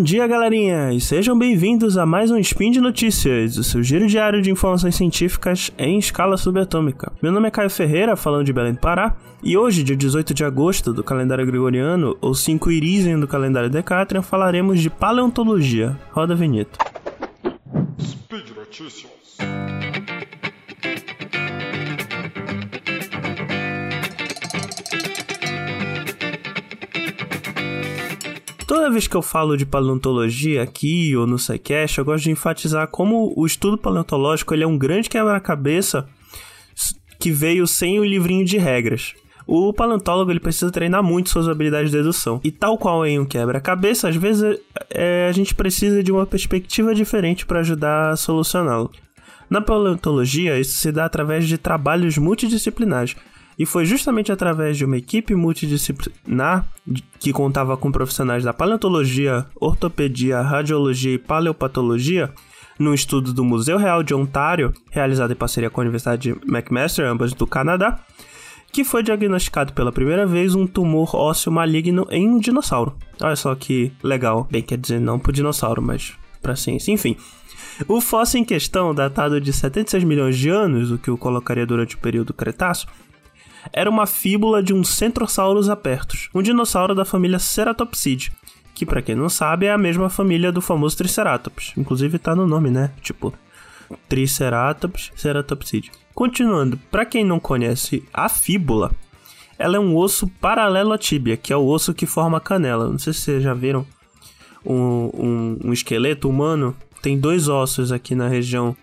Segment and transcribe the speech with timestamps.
[0.00, 4.06] Bom dia, galerinha, e sejam bem-vindos a mais um Spin de Notícias, o seu giro
[4.06, 7.12] diário de informações científicas em escala subatômica.
[7.22, 10.42] Meu nome é Caio Ferreira, falando de Belém do Pará, e hoje, dia 18 de
[10.42, 15.94] agosto do calendário gregoriano, ou 5 Irisian do calendário Decatrian, falaremos de paleontologia.
[16.12, 16.78] Roda a vinheta.
[18.00, 19.36] Speed Notícias.
[28.70, 32.86] Toda vez que eu falo de paleontologia aqui ou no SciCast, eu gosto de enfatizar
[32.86, 36.08] como o estudo paleontológico ele é um grande quebra-cabeça
[37.18, 39.12] que veio sem o livrinho de regras.
[39.44, 42.40] O paleontólogo ele precisa treinar muito suas habilidades de dedução.
[42.44, 46.94] E tal qual em um quebra-cabeça, às vezes é, a gente precisa de uma perspectiva
[46.94, 48.92] diferente para ajudar a solucioná-lo.
[49.50, 53.16] Na paleontologia, isso se dá através de trabalhos multidisciplinares,
[53.60, 56.66] e foi justamente através de uma equipe multidisciplinar
[57.18, 62.32] que contava com profissionais da paleontologia, ortopedia, radiologia e paleopatologia,
[62.78, 67.04] num estudo do Museu Real de Ontário, realizado em parceria com a Universidade de McMaster,
[67.04, 68.00] ambas do Canadá,
[68.72, 72.96] que foi diagnosticado pela primeira vez um tumor ósseo maligno em um dinossauro.
[73.20, 74.48] Olha só que legal.
[74.50, 76.92] Bem, quer dizer, não para o dinossauro, mas para ciência.
[76.92, 77.14] Enfim,
[77.86, 81.96] o fóssil em questão, datado de 76 milhões de anos, o que o colocaria durante
[81.96, 82.88] o período Cretáceo,
[83.72, 88.32] era uma fíbula de um Centrosaurus apertus, um dinossauro da família Ceratopsidae,
[88.74, 91.72] que para quem não sabe é a mesma família do famoso Triceratops.
[91.76, 92.90] Inclusive tá no nome, né?
[93.02, 93.34] Tipo,
[94.08, 95.90] Triceratops, Ceratopsidae.
[96.14, 98.90] Continuando, para quem não conhece a fíbula,
[99.58, 102.88] ela é um osso paralelo à tíbia, que é o osso que forma a canela.
[102.88, 103.86] Não sei se vocês já viram
[104.64, 106.74] um, um, um esqueleto humano.
[107.02, 108.74] Tem dois ossos aqui na região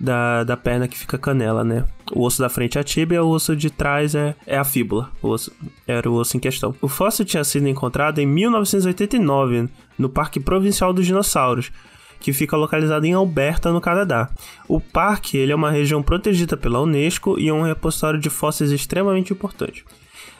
[0.00, 1.84] da, da perna que fica canela, né?
[2.12, 5.10] O osso da frente é a tíbia, o osso de trás é, é a fíbula.
[5.22, 5.52] O osso,
[5.86, 6.74] era o osso em questão.
[6.80, 9.68] O fóssil tinha sido encontrado em 1989
[9.98, 11.72] no Parque Provincial dos Dinossauros,
[12.20, 14.30] que fica localizado em Alberta, no Canadá.
[14.68, 18.70] O parque ele é uma região protegida pela Unesco e é um repositório de fósseis
[18.70, 19.84] extremamente importante.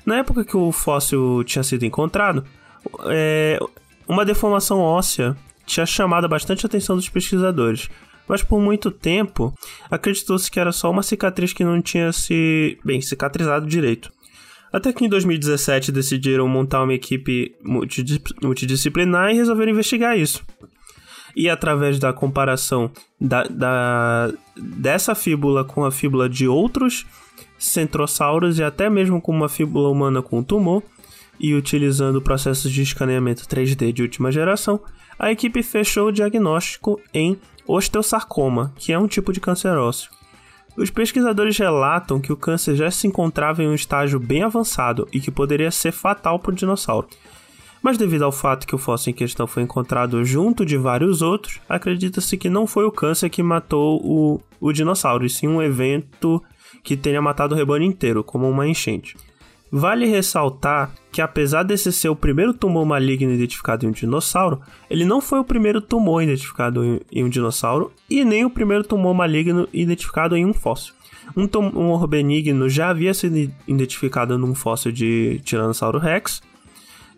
[0.04, 2.44] Na época que o fóssil tinha sido encontrado,
[3.06, 3.58] é,
[4.06, 7.88] uma deformação óssea tinha chamado bastante a atenção dos pesquisadores
[8.28, 9.54] mas por muito tempo
[9.90, 14.12] acreditou-se que era só uma cicatriz que não tinha se, bem, cicatrizado direito.
[14.72, 17.54] Até que em 2017 decidiram montar uma equipe
[18.42, 20.44] multidisciplinar e resolveram investigar isso.
[21.36, 22.90] E através da comparação
[23.20, 27.06] da, da, dessa fíbula com a fíbula de outros
[27.58, 30.82] centrosauros e até mesmo com uma fíbula humana com tumor,
[31.38, 34.80] e utilizando processos de escaneamento 3D de última geração,
[35.18, 40.10] a equipe fechou o diagnóstico em osteosarcoma, que é um tipo de câncer ósseo.
[40.76, 45.20] Os pesquisadores relatam que o câncer já se encontrava em um estágio bem avançado e
[45.20, 47.08] que poderia ser fatal para o dinossauro.
[47.80, 51.60] Mas devido ao fato que o fóssil em questão foi encontrado junto de vários outros,
[51.68, 56.42] acredita-se que não foi o câncer que matou o, o dinossauro, e sim um evento
[56.82, 59.16] que tenha matado o rebanho inteiro, como uma enchente.
[59.76, 65.04] Vale ressaltar que, apesar desse ser o primeiro tumor maligno identificado em um dinossauro, ele
[65.04, 69.68] não foi o primeiro tumor identificado em um dinossauro e nem o primeiro tumor maligno
[69.72, 70.94] identificado em um fóssil.
[71.36, 76.40] Um tumor benigno já havia sido identificado num fóssil de Tiranossauro Rex,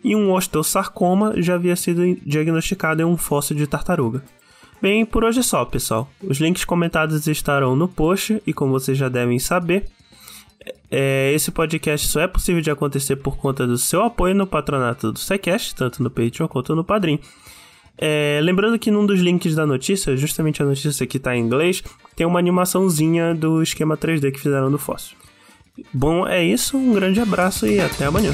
[0.03, 4.23] e um osteosarcoma já havia sido diagnosticado em um fóssil de tartaruga.
[4.81, 6.09] Bem, por hoje é só, pessoal.
[6.23, 9.85] Os links comentados estarão no post e, como vocês já devem saber,
[10.89, 15.11] é, esse podcast só é possível de acontecer por conta do seu apoio no patronato
[15.11, 17.19] do SciCast, tanto no Patreon quanto no Padrim.
[17.97, 21.83] É, lembrando que num dos links da notícia, justamente a notícia que está em inglês,
[22.15, 25.17] tem uma animaçãozinha do esquema 3D que fizeram do fóssil.
[25.93, 28.33] Bom, é isso, um grande abraço e até amanhã.